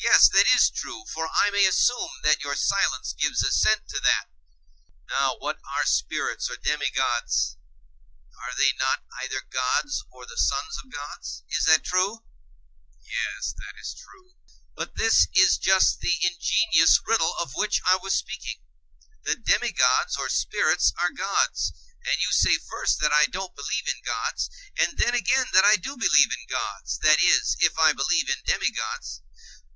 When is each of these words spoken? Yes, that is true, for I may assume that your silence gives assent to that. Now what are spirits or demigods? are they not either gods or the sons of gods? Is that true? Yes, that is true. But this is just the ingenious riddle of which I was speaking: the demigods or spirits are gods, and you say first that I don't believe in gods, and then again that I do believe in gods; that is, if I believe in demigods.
Yes, 0.00 0.28
that 0.28 0.46
is 0.54 0.70
true, 0.70 1.04
for 1.12 1.28
I 1.28 1.50
may 1.50 1.66
assume 1.66 2.10
that 2.22 2.42
your 2.44 2.54
silence 2.54 3.14
gives 3.14 3.42
assent 3.42 3.88
to 3.88 3.98
that. 4.00 4.26
Now 5.10 5.36
what 5.38 5.58
are 5.76 5.84
spirits 5.84 6.48
or 6.48 6.56
demigods? 6.56 7.56
are 8.40 8.54
they 8.56 8.72
not 8.78 9.02
either 9.20 9.40
gods 9.50 10.04
or 10.10 10.24
the 10.24 10.36
sons 10.38 10.78
of 10.78 10.90
gods? 10.92 11.42
Is 11.50 11.64
that 11.66 11.82
true? 11.82 12.24
Yes, 13.02 13.52
that 13.58 13.74
is 13.80 13.94
true. 13.94 14.34
But 14.76 14.96
this 14.96 15.26
is 15.34 15.58
just 15.58 15.98
the 16.00 16.14
ingenious 16.22 17.00
riddle 17.04 17.34
of 17.38 17.54
which 17.56 17.80
I 17.84 17.96
was 18.00 18.14
speaking: 18.14 18.60
the 19.24 19.34
demigods 19.34 20.16
or 20.16 20.28
spirits 20.28 20.92
are 21.00 21.10
gods, 21.10 21.72
and 22.06 22.16
you 22.22 22.30
say 22.32 22.54
first 22.56 23.00
that 23.00 23.12
I 23.12 23.26
don't 23.26 23.56
believe 23.56 23.88
in 23.88 24.00
gods, 24.06 24.48
and 24.78 24.96
then 24.96 25.14
again 25.14 25.46
that 25.52 25.64
I 25.64 25.74
do 25.74 25.96
believe 25.96 26.30
in 26.32 26.46
gods; 26.48 26.98
that 27.00 27.20
is, 27.20 27.56
if 27.60 27.76
I 27.78 27.92
believe 27.92 28.30
in 28.30 28.42
demigods. 28.46 29.22